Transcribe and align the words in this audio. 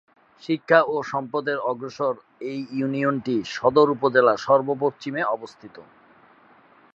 শিক্ষা 0.43 0.79
ও 0.85 0.95
সম্পদে 1.11 1.53
অগ্রসর 1.71 2.13
এই 2.49 2.59
ইউনিয়নটি 2.71 3.35
সদর 3.55 3.87
উপজেলার 3.89 4.43
সর্ব 4.45 4.67
পশ্চিমে 4.83 5.21
অবস্থিত। 5.35 5.75